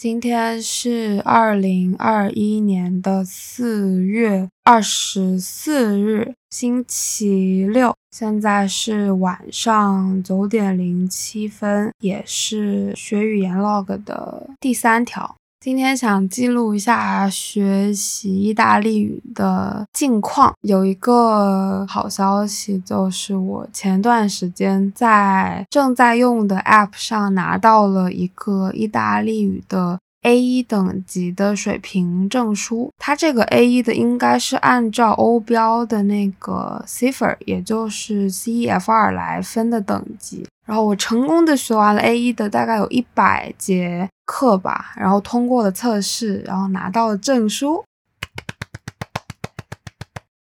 [0.00, 7.94] 今天是二零二一年的四月二十四日，星期六。
[8.10, 15.36] 现在是晚上九点零七分，也是学语言 log 的第三条。
[15.60, 20.54] 今天想记录一下学习意大利语的近况。
[20.62, 32.90] 有一个好消息，就是我前段时间在正在用的 App 上拿到了一个意大利语的 A1 等级的水平证书。
[32.96, 40.46] 它这个 A1 的应该是按照欧标的那个 Cifr，也就是 CEF2 来分的等级。
[40.66, 47.82] 然后我成功的学完了 A1 的大概有一百节课吧，然后通过了测试，然后拿到了证书。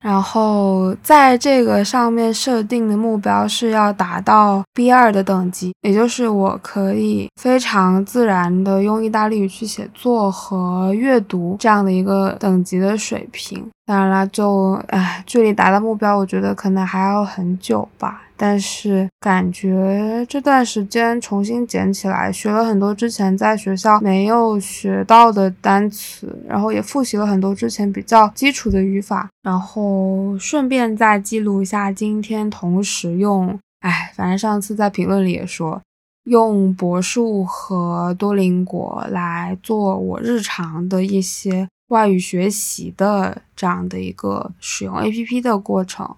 [0.01, 13.67] 然后在这个上面设定的目标是要达到 B2 的等级，也就是我可以非常自然的用意大利语去写作和阅读这样的一个等级的水平。
[13.85, 18.23] 当然啦，就唉，距离达到目标，我觉得可能还要很久吧。
[18.35, 35.79] 但是感觉这段时间重新捡起来，学了很多之前在学校没有学到的单词，然后也复习了很多之前比较基础的语法，然后顺便再记录一下今天同时用，唉，反正上次在评论里也说，
[36.25, 41.67] 用博数和多邻国来做我日常的一些。
[41.87, 46.17] 外语学习的这样的一个使用 A P P 的过程。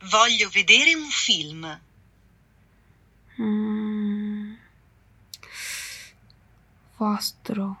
[0.00, 1.78] Voglio vedere un film。
[3.36, 4.58] 嗯
[6.96, 7.76] ，vostro，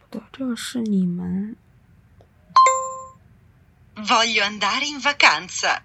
[0.00, 1.56] 不对，这个是你们。
[3.94, 5.82] Voglio andare in vacanza。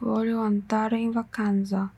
[0.00, 1.90] Voglio andare in vacanza。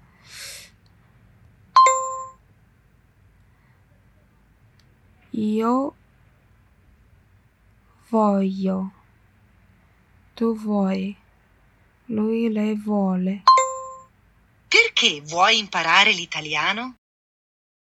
[5.33, 5.95] Io
[8.09, 8.91] voglio,
[10.33, 11.15] tu vuoi,
[12.05, 13.43] lui lei vuole.
[14.67, 16.95] Perché vuoi imparare l'italiano?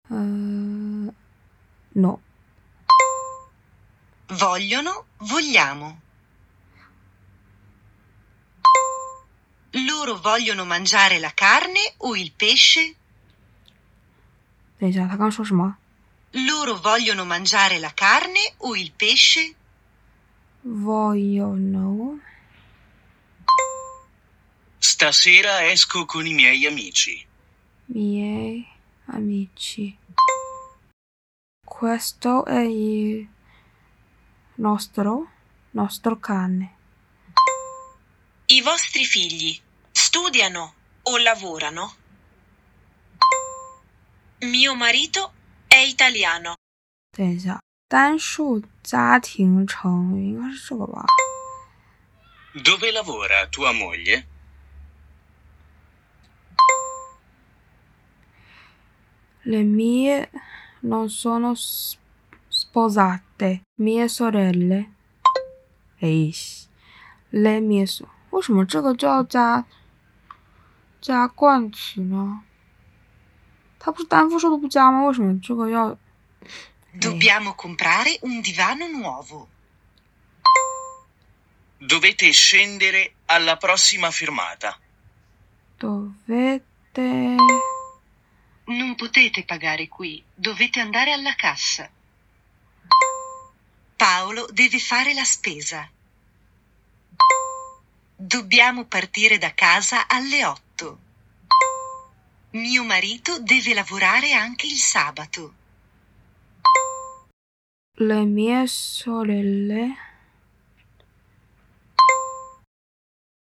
[0.09, 1.12] Uh,
[1.94, 2.22] no.
[4.27, 6.00] Vogliono, vogliamo.
[9.71, 12.97] Loro vogliono mangiare la carne o il pesce?
[14.78, 15.77] 等一下，他刚说什么
[16.32, 19.56] ？loro vogliono mangiare la carne o il pesce?
[20.62, 22.20] Vogliono.
[24.78, 27.26] Stasera esco con i miei amici.
[27.86, 28.68] Miei
[29.06, 29.98] amici.
[31.64, 33.28] Questo è il
[34.56, 35.32] nostro,
[35.72, 36.76] nostro cane.
[38.48, 39.59] I vostri figli
[39.92, 40.74] studiano
[41.04, 41.96] o lavorano?
[44.40, 45.34] Mio marito
[45.78, 46.56] è italiano。
[47.12, 51.06] 等一下，单数家庭成员应该是这个吧
[52.56, 54.26] ？Dove lavora tua moglie?
[59.44, 60.28] Le mie
[60.82, 61.56] non sono
[62.50, 64.88] sposate, mie sorelle。
[66.00, 66.34] 哎
[67.30, 69.66] ，le mie so，为什么这个就要加
[71.00, 72.44] 加冠词呢？
[73.78, 75.05] 它不是单复数都不加吗？
[75.05, 75.97] 为什么这个要？
[76.94, 79.49] Dobbiamo comprare un divano nuovo.
[81.78, 84.78] Dovete scendere alla prossima fermata.
[85.78, 87.37] Dovete.
[88.65, 91.91] Non potete pagare qui, dovete andare alla cassa.
[93.97, 95.88] Paolo deve fare la spesa.
[98.15, 100.99] Dobbiamo partire da casa alle otto.
[102.57, 105.53] Mio marito deve lavorare anche il sabato.
[107.97, 109.95] Le mie sorelle.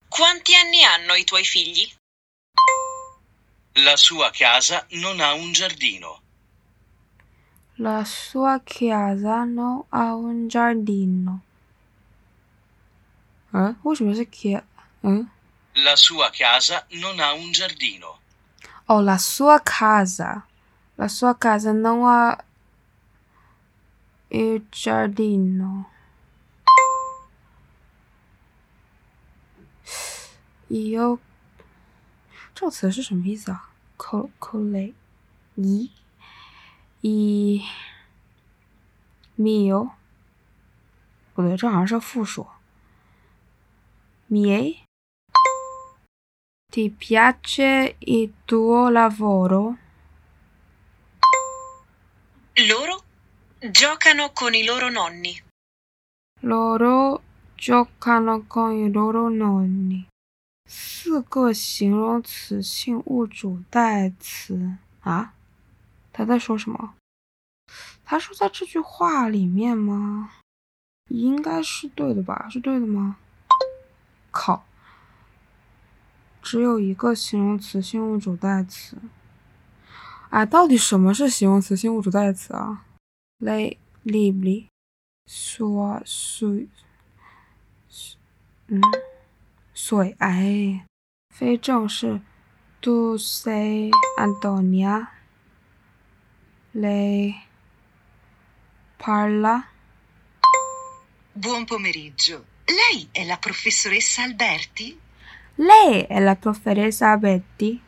[0.09, 1.89] Quanti anni hanno i tuoi figli?
[3.75, 6.21] La sua casa non ha un giardino.
[7.75, 11.41] La sua casa non ha un giardino.
[13.53, 13.75] Eh?
[14.99, 15.25] Eh?
[15.71, 18.23] La sua casa non ha un giardino.
[18.87, 20.45] Oh, la sua casa.
[20.95, 22.37] La sua casa non ha
[24.29, 25.89] il giardino.
[30.69, 31.19] Io
[32.53, 34.93] 这个词是什么意思啊？co cole
[35.55, 35.91] 一
[37.01, 37.63] 一
[39.37, 39.91] mio
[41.33, 42.47] 不对，这好像是复数。
[44.29, 44.77] miei
[46.75, 49.77] Ti piace il tuo lavoro?
[52.67, 53.01] Loro
[53.71, 55.41] giocano con i loro nonni.
[56.41, 57.21] loro
[57.55, 60.05] giocano con i loro nonni。
[60.67, 65.33] 四个形容词性物主代词啊？
[66.11, 66.95] 他在说什么？
[68.03, 70.33] 他说在这句话里面吗？
[71.07, 72.49] 应该是对的吧？
[72.49, 73.15] 是对的吗？
[74.29, 74.65] 靠！
[76.45, 78.95] 只有一个形容词性物主代词。
[80.29, 82.85] 哎，到底什么是形容词性物主代词啊
[83.39, 84.67] ？lei libri
[85.25, 86.67] sua sui
[88.67, 88.79] 嗯，
[89.73, 90.85] 水哎，
[91.33, 92.21] 非正式。
[92.79, 95.07] Tu sei Antonia?
[96.75, 97.33] Lei
[98.99, 99.63] parla?
[101.33, 102.45] Buon pomeriggio.
[102.67, 104.99] Lei è la professoressa Alberti?
[105.56, 107.80] Lei è la professoressa Betty?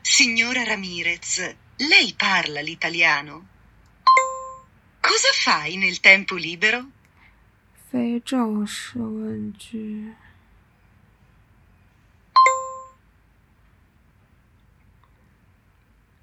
[0.00, 3.46] Signora Ramirez, lei parla l'italiano?
[5.00, 6.86] Cosa fai nel tempo libero?
[7.92, 10.14] 非正式问句。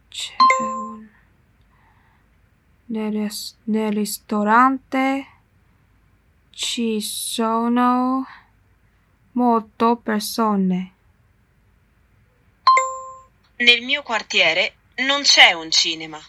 [0.10, 1.08] c'è un
[2.86, 5.28] nel, ris- nel ristorante
[6.50, 8.26] ci sono
[9.35, 10.93] molte persone.
[13.57, 16.21] Nel mio quartiere non c'è un cinema.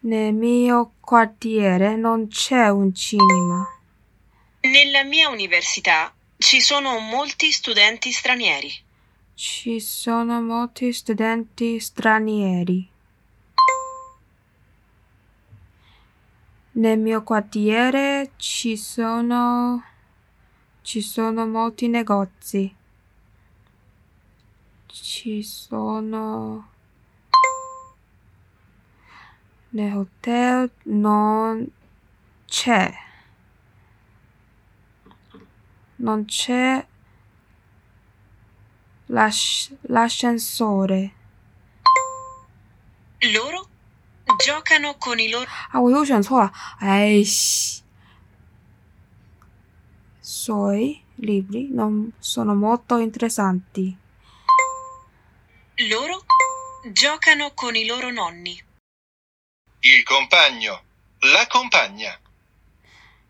[0.00, 3.66] Nel mio quartiere non c'è un cinema.
[4.60, 8.72] Nella mia università ci sono molti studenti stranieri.
[9.34, 12.88] Ci sono molti studenti stranieri.
[16.72, 19.91] Nel mio quartiere ci sono
[20.81, 22.75] ci sono molti negozi.
[24.87, 26.69] Ci sono
[29.69, 31.69] nel hotel non
[32.45, 32.93] c'è
[35.97, 36.87] non c'è
[39.07, 41.13] l'asc- l'ascensore.
[43.33, 43.67] Loro
[44.37, 47.80] giocano con i loro 啊，我又选错了，哎西。
[50.42, 53.96] Suoi libri non sono molto interessanti.
[55.88, 56.24] loro
[56.90, 58.60] giocano con i loro nonni.
[59.78, 60.82] Il compagno,
[61.32, 62.18] la compagna.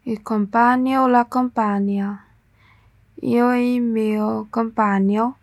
[0.05, 2.25] Il compagno o la compagna.
[3.21, 5.37] Io e il mio compagno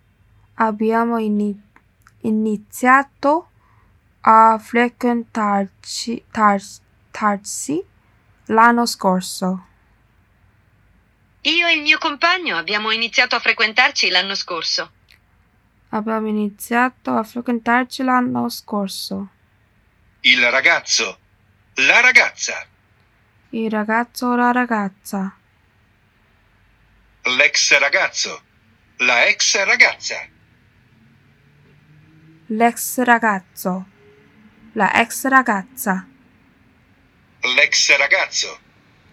[0.55, 1.61] abbiamo ini-
[2.21, 3.49] iniziato
[4.21, 6.81] a frequentarci tar-
[7.11, 7.79] tarsi
[8.45, 9.67] l'anno scorso.
[11.49, 14.91] Io e il mio compagno abbiamo iniziato a frequentarci l'anno scorso.
[15.89, 19.29] Abbiamo iniziato a frequentarci l'anno scorso.
[20.21, 21.17] Il ragazzo,
[21.75, 22.67] la ragazza.
[23.49, 25.35] Il ragazzo o la ragazza.
[27.23, 28.41] L'ex ragazzo,
[28.97, 30.27] la ex ragazza.
[32.45, 33.85] L'ex ragazzo.
[34.73, 36.07] La ex ragazza.
[37.41, 38.59] L'ex ragazzo,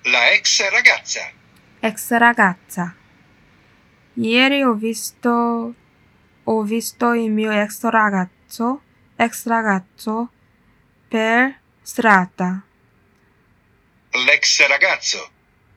[0.03, 1.36] la ex ragazza.
[1.87, 2.97] Ex ragazza.
[4.15, 5.75] Ieri ho visto
[6.43, 8.83] ho visto il mio ex ragazzo,
[9.15, 10.33] ex ragazzo
[11.07, 12.61] per strada.
[14.11, 15.31] L'ex ragazzo,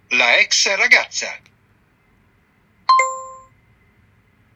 [0.07, 1.37] la ex ragazza.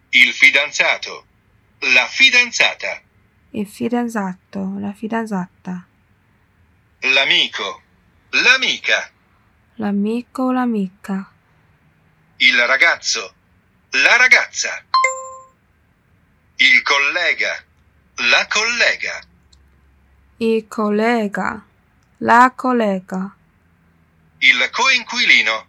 [0.10, 1.26] Il fidanzato,
[1.94, 3.00] la fidanzata.
[3.52, 5.86] Il fidanzato, la fidanzata.
[7.02, 7.82] L'amico,
[8.30, 9.12] l'amica.
[9.76, 11.33] L'amico o l'amica.
[12.46, 13.34] Il ragazzo,
[13.92, 14.84] la ragazza.
[16.58, 17.64] Il collega,
[18.16, 19.24] la collega.
[20.40, 21.66] Il collega.
[22.18, 23.34] La collega.
[24.40, 25.68] Il coinquilino,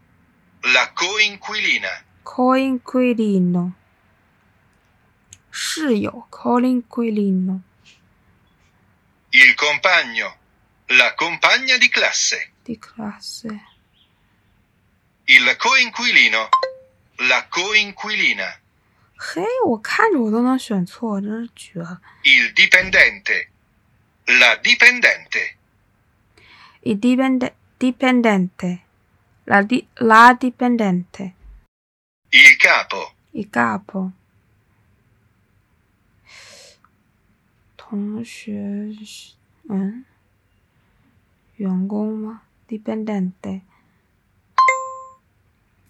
[0.62, 2.02] la coinquilina.
[2.24, 3.72] Coinquilino.
[5.52, 7.62] 室友 coinquilino.
[9.30, 10.36] Il compagno,
[10.86, 12.50] la compagna di classe.
[12.64, 13.73] Di classe
[15.25, 16.49] Il coinquilino,
[17.27, 18.57] la coinquilina.
[19.17, 22.01] 嘿，我看着我都能选错，真是绝了。
[22.23, 23.47] Il dipendente,
[24.25, 25.55] la dipendente.
[26.81, 28.79] Il dipende- dipendente.
[29.45, 31.33] La, di- la dipendente.
[32.31, 34.11] Il capo, Il capo.
[37.75, 39.33] 同学是，
[39.67, 40.05] 嗯，
[41.57, 42.41] 员工吗？
[42.67, 43.61] dipendente。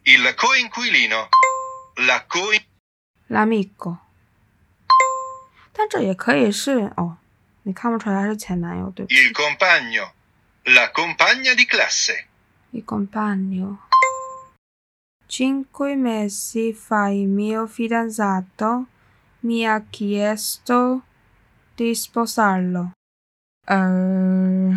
[0.03, 1.29] il coinquilino,
[2.07, 2.61] la coin...
[3.27, 3.97] l'amico。
[5.71, 7.17] 但这也可以是哦，
[7.63, 9.15] 你看不出来他是前男友，对不起。
[9.15, 10.11] Il compagno.
[10.65, 12.25] La compagna di classe.
[12.71, 13.79] Il compagno.
[15.27, 18.87] Cinque mesi fa il mio fidanzato
[19.41, 21.03] mi ha chiesto
[21.75, 22.91] di sposarlo.
[23.65, 24.75] Eh,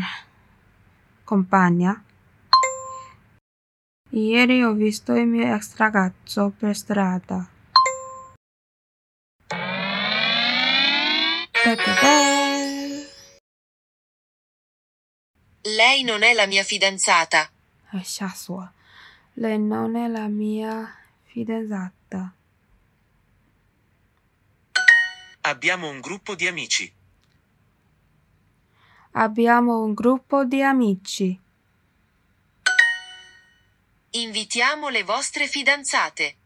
[1.24, 2.04] compagna.
[4.09, 7.49] Ieri ho visto il mio ex ragazzo per strada.
[15.61, 17.43] Lei non è la mia fidanzata.
[17.43, 17.49] Eh,
[17.97, 18.71] Lascia sua.
[19.33, 20.89] Lei non è la mia
[21.23, 22.33] fidanzata.
[25.41, 26.91] Abbiamo un gruppo di amici.
[29.11, 31.37] Abbiamo un gruppo di amici.
[34.16, 36.36] Invitiamo le vostre fidanzate.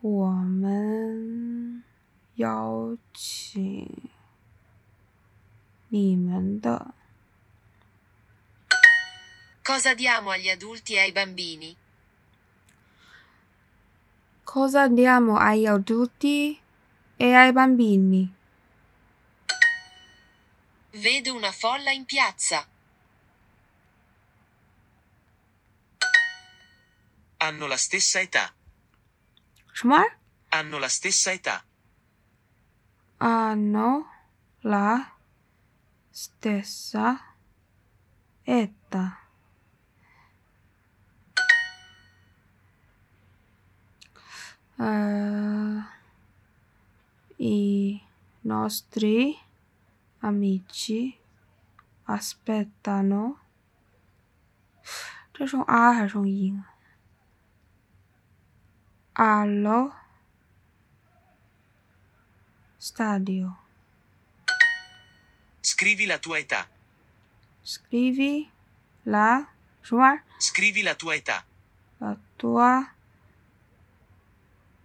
[0.00, 1.84] 我们
[2.34, 4.10] 邀请
[5.88, 6.94] 你们的
[9.62, 11.76] Cosa diamo agli adulti e ai bambini?
[14.42, 16.60] Cosa diamo agli adulti
[17.16, 18.34] e ai bambini?
[20.90, 22.66] Vedo una folla in piazza.
[27.38, 28.52] Hanno la stessa età.
[29.72, 30.18] 什么玩意儿
[30.50, 31.64] Hanno la stessa età.
[33.18, 34.06] Hanno
[34.60, 35.16] la
[36.10, 37.36] stessa
[38.44, 39.18] età.
[44.78, 45.82] Eh,
[47.38, 48.02] I
[48.42, 49.38] nostri
[50.20, 51.18] amici
[52.04, 53.38] aspettano.
[55.32, 56.66] 这是用 a 还是用 i 呢
[59.19, 59.95] allo
[62.77, 63.57] stadio.
[65.59, 66.67] Scrivi la tua età.
[67.61, 68.49] Scrivi
[69.03, 69.47] la
[69.81, 70.21] tua.
[70.37, 71.43] Scrivi la tua età.
[71.97, 72.93] La tua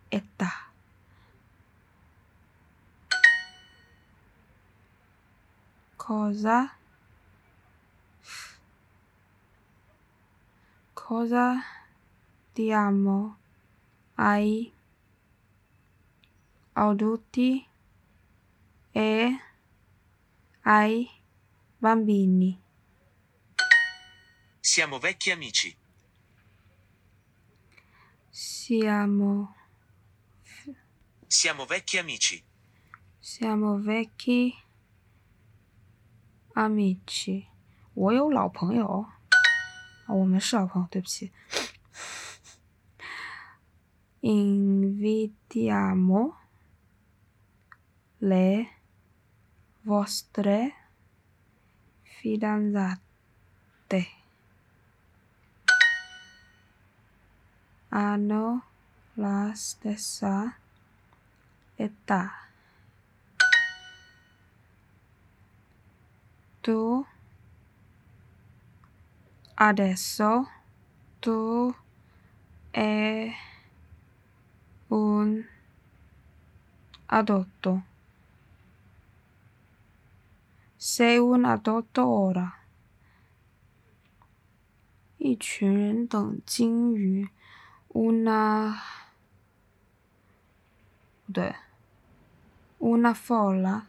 [0.08, 0.70] età.
[5.96, 6.76] Cosa?
[10.94, 11.62] Cosa
[12.54, 13.41] ti amo?
[14.15, 14.71] ai
[16.73, 17.67] adulti
[18.91, 19.39] e
[20.61, 21.09] ai
[21.77, 22.59] bambini?
[24.59, 25.75] Siamo vecchi amici.
[28.29, 29.55] Siamo
[31.27, 32.43] Siamo vecchi amici.
[33.19, 34.55] Siamo vecchi
[36.53, 37.47] amici。
[37.93, 39.07] 我有老朋友，
[40.05, 41.31] 啊，我们是老朋友，对不起。
[44.24, 45.66] Invitiamo
[48.18, 48.70] le
[49.80, 50.74] vostre
[52.02, 53.00] fidanzate.
[57.88, 58.62] Hanno
[59.14, 60.56] la stessa
[61.74, 62.48] età.
[66.60, 67.06] Tu
[69.54, 70.48] adesso
[71.18, 71.74] tu
[72.70, 73.51] è
[74.91, 75.43] un
[77.07, 77.83] adulto.
[80.75, 82.53] Sei un adulto ora.
[85.19, 87.27] 一群人等鲸鱼，
[87.89, 88.77] una
[91.25, 91.55] 不对，
[92.77, 93.87] una folla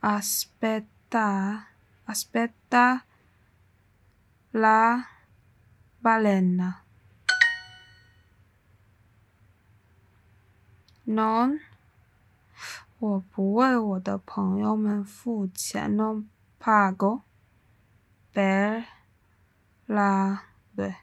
[0.00, 1.66] aspetta
[2.04, 3.04] aspetta
[4.52, 5.08] la
[5.98, 6.84] balena
[11.10, 11.60] non
[12.98, 16.28] 我不为我的朋友们付钱，non
[16.58, 17.22] pago
[18.32, 18.84] per
[19.86, 20.42] la
[20.74, 20.94] 不对，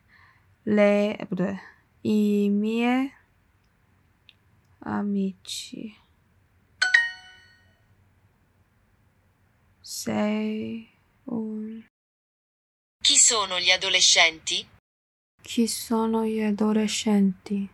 [0.63, 1.59] le 不对，
[2.01, 3.11] i miei
[4.79, 5.95] amici
[9.81, 10.89] sei
[11.25, 11.83] un
[13.03, 14.67] Chi sono gli adolescenti?
[15.41, 17.69] chi sono gli adolescenti？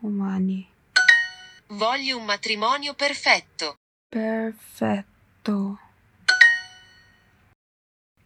[0.00, 0.68] umani.
[1.68, 3.76] Voglio un matrimonio perfetto.
[4.06, 5.78] Perfetto.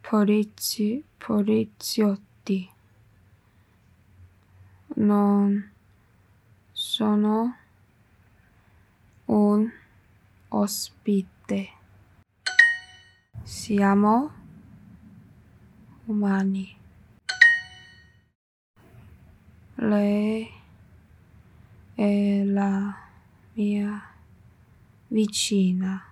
[0.00, 2.68] Polizi, poliziotti.
[4.96, 5.72] Non
[6.72, 7.56] sono
[9.26, 9.70] un
[10.48, 11.68] ospite.
[13.44, 14.32] Siamo
[16.06, 16.82] umani.
[19.86, 20.50] Lei
[21.94, 22.96] è la
[23.52, 24.02] mia
[25.08, 26.02] vicina.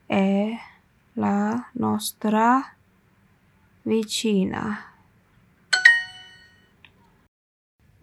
[0.07, 0.57] è
[1.13, 2.75] la nostra
[3.83, 4.93] vicina.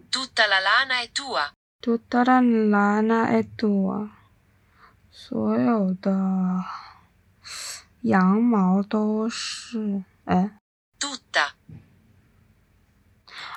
[0.09, 1.53] Tutta la lana è tua.
[1.81, 4.09] Tutta la lana è tua.
[5.11, 6.64] 所有的
[8.03, 10.59] 羊毛都是，哎
[10.99, 11.53] Tutta.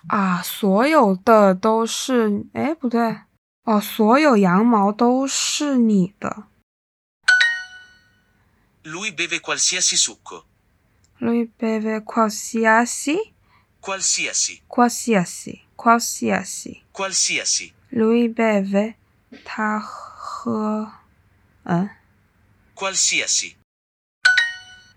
[0.07, 3.21] 啊，所有的都是，哎，不对，
[3.63, 6.47] 哦，所有羊毛都是你的。
[8.83, 10.45] Lui beve qualsiasi succo.
[11.22, 13.32] Lui beve qualsiasi.
[13.78, 14.61] Qualsiasi.
[14.66, 15.64] Qualsiasi.
[15.76, 16.82] Qualsiasi.
[16.90, 17.72] Qualsiasi.
[17.90, 18.96] Lui beve.
[19.44, 20.92] 他喝.
[21.64, 21.88] Eh?
[22.74, 23.56] Qualsiasi.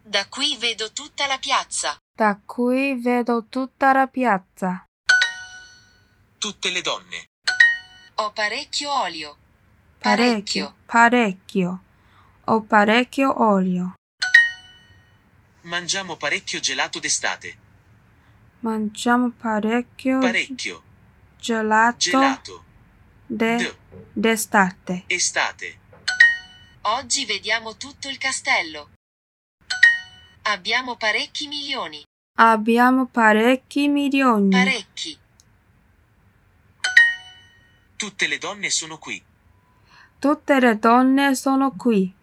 [0.01, 1.95] Da qui vedo tutta la piazza.
[2.17, 4.83] Da qui vedo tutta la piazza.
[6.39, 7.25] Tutte le donne.
[8.15, 9.37] Ho parecchio olio.
[9.99, 10.73] Parecchio.
[10.87, 11.83] Parecchio.
[12.45, 13.93] Ho parecchio olio.
[15.65, 17.57] Mangiamo parecchio gelato d'estate.
[18.59, 20.83] Mangiamo parecchio Parecchio.
[21.39, 22.63] gelato, Gelato.
[23.25, 23.75] de- D.
[24.13, 25.03] d'estate.
[25.07, 25.79] Estate.
[26.81, 28.89] Oggi vediamo tutto il castello.
[30.43, 32.03] Abbiamo parecchi milioni.
[32.37, 34.49] Abbiamo parecchi milioni.
[34.49, 35.17] Parecchi.
[37.95, 39.23] Tutte le donne sono qui.
[40.19, 42.13] Tutte le donne sono qui.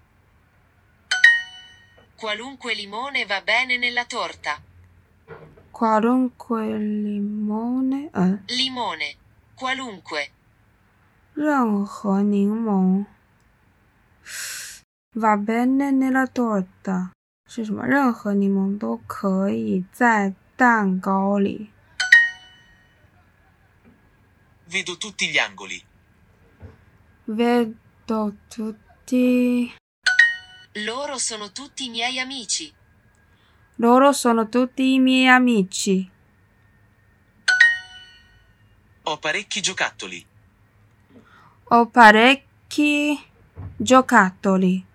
[2.21, 4.61] Qualunque limone va bene nella torta.
[5.71, 9.15] Qualunque limone，嗯， Limone.
[9.55, 10.29] Qualunque.
[11.33, 13.05] 任何柠檬。
[15.13, 17.11] Va bene nella torta
[17.47, 17.85] 是什么？
[17.85, 21.69] 任何柠檬都可以在蛋糕里。
[24.69, 25.81] Vedo tutti gli angoli.
[27.25, 29.71] Vedo tutti.
[30.85, 32.71] Loro sono tutti i miei amici.
[33.75, 36.09] Loro sono tutti i miei amici.
[39.03, 40.25] Ho parecchi giocattoli.
[41.69, 43.19] Ho parecchi
[43.77, 44.85] giocattoli.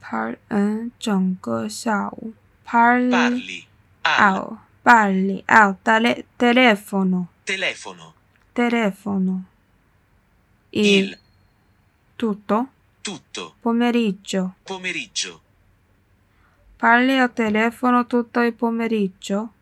[0.00, 3.66] Par 嗯，整个下午 parli Parli.
[4.02, 8.14] Al al parli al tele- telefono telefono.
[8.52, 9.44] telefono
[10.70, 11.18] il, Il
[12.16, 12.68] tutto
[13.04, 13.54] tutto.
[13.60, 15.40] pomeriggio Pomeriggio.
[16.76, 19.54] parli al telefono tutto il pomeriggio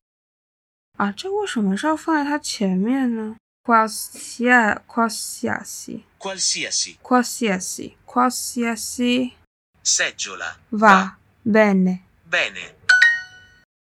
[0.98, 3.36] 啊，这为什么是要放在它前面呢？
[3.64, 6.98] qualsiasi qualsiasi Qualsiasi.
[7.02, 9.32] qualsiasi qualsiasi
[9.80, 10.56] Seggiola.
[10.70, 12.74] va bene Bene.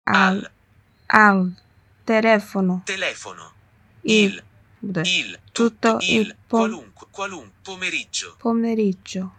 [0.04, 0.50] al Al
[1.06, 1.54] al
[2.04, 3.52] telefono telefono.
[4.02, 4.42] il, Il.
[4.80, 5.38] 不对 Il.
[5.52, 5.98] Tutto Tutto.
[6.02, 6.36] il Il.
[6.48, 7.06] pom- Qualunque.
[7.10, 7.52] Qualunque.
[7.62, 8.34] Pomeriggio.
[8.38, 9.32] pomeriggio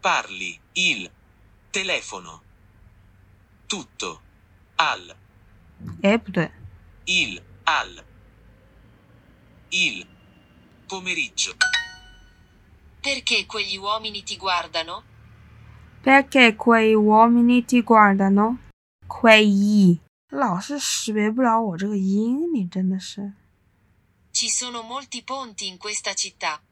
[0.00, 0.58] Parli.
[0.72, 1.10] Il.
[1.74, 2.40] telefono,
[3.66, 4.20] tutto,
[4.76, 5.16] al,
[6.02, 6.52] 哎，不对，
[7.06, 8.04] il, al,
[9.70, 10.06] il,
[10.86, 11.56] pomeriggio,
[13.00, 15.02] Perché quegli uomini ti guardano?
[16.00, 18.58] perché quei uomini ti guardano?
[19.08, 23.32] quei 老是识别不了我这个音，你真的是。
[24.30, 26.62] Ci sono molti ponti in questa città.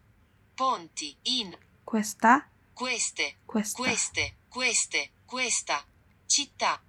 [0.55, 2.47] Ponti, in, questa
[2.78, 5.84] queste, questa queste, queste, questa,
[6.28, 6.80] città.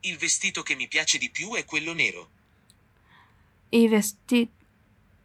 [0.00, 2.30] il vestito che mi piace di più è quello nero.
[3.68, 4.50] il, vesti-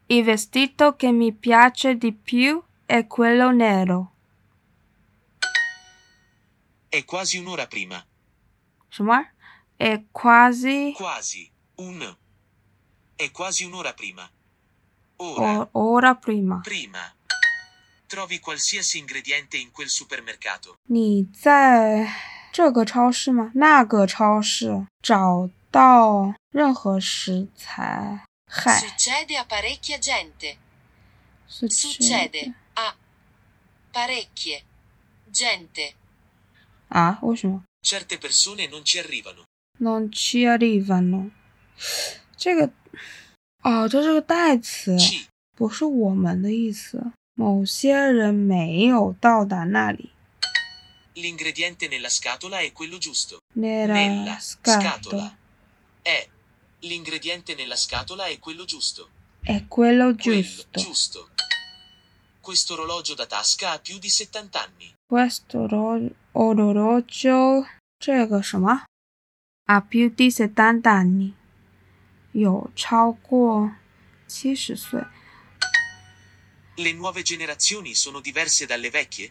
[0.08, 4.16] il vestito che mi piace di più è quello nero.
[6.90, 8.06] È quasi un'ora prima,
[8.90, 9.26] 什么
[9.78, 12.18] ？è quasi quasi, un,
[13.16, 14.30] è quasi un'ora prima.
[15.18, 16.60] Ora, o- ora prima。
[16.60, 17.16] prima.
[18.10, 20.74] Trovi qualsiasi ingrediente in quel supermercato.
[20.88, 22.12] 你在
[22.52, 23.52] 这个超市吗？
[23.54, 28.26] 那个超市找到任何食材？
[28.48, 30.58] 嗨，Succede a parecchia gente.
[31.48, 32.96] Succede a
[33.94, 34.64] parecchie
[35.32, 35.94] gente.
[36.88, 37.20] 啊？
[37.22, 39.44] 为什么 Certe persone non ci arrivano.
[39.78, 41.30] non ci arrivano？
[42.36, 42.72] 这个
[43.62, 44.98] 哦，这是个代词，
[45.56, 47.12] 不是我们的意思。
[47.39, 50.11] 某些人没有到达那里。
[51.17, 53.39] l'ingrediente nella scatola è quello giusto.
[53.55, 55.37] Nella Nella scatola scatola.
[56.03, 56.29] È.
[56.81, 59.09] L'ingrediente nella scatola è quello giusto.
[59.43, 60.81] è quello Quello giusto.
[60.81, 61.29] giusto.
[62.41, 64.93] Questo orologio da tasca ha più di 70 anni.
[65.07, 67.67] Questo oro- orologio
[67.99, 68.85] 这个什么？
[69.67, 71.33] ha più di settanta anni，
[72.33, 73.73] 有超过
[74.27, 75.03] 七十岁。
[76.79, 79.31] Le nuove generazioni sono diverse dalle vecchie?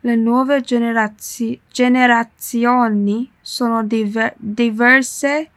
[0.00, 5.50] Le nuove generazio- generazioni sono diver- diverse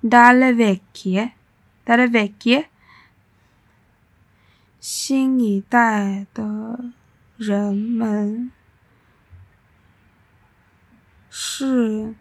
[0.00, 1.34] dalle vecchie.
[1.82, 2.68] dalle vecchie，
[4.78, 6.92] 新一代的
[7.36, 8.52] 人们
[11.28, 12.14] 是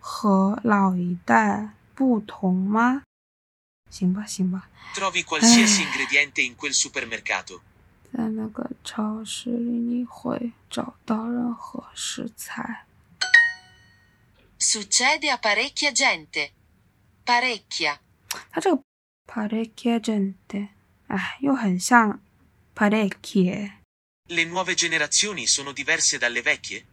[0.00, 3.02] 和老一代不同吗？
[3.95, 4.67] 行吧，行吧。
[4.93, 5.87] Trovi qualsiasi Eh.
[5.87, 7.61] ingrediente in quel supermercato.
[8.11, 12.85] 在那个超市里，你会找到任何食材。
[14.59, 16.51] Succede a parecchia gente.
[17.25, 17.99] Parecchia.
[18.51, 18.83] 它这个
[19.25, 20.69] parecchia gente，
[21.07, 22.19] 哎，又很像
[22.75, 23.71] parecchie。
[24.27, 26.83] Le nuove generazioni sono diverse dalle vecchie?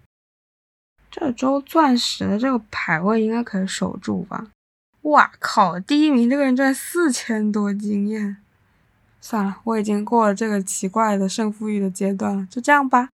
[1.10, 4.50] 这周钻石的这个排位应该可以守住吧？
[5.02, 5.78] 哇靠！
[5.78, 8.38] 第一名这个人居然四千多经验。
[9.20, 13.12] 算了，我已经过了这个奇怪的胜负欲的阶段了，就这样吧。